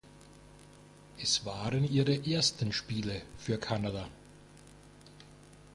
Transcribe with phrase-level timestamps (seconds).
[1.21, 4.07] Es waren ihre ersten Spiele für Kanada.